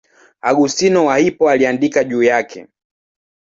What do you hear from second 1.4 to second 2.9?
aliandika juu yake.